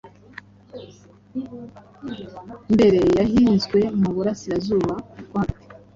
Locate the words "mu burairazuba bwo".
3.99-5.35